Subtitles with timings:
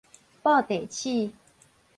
[0.41, 1.31] 布袋鼠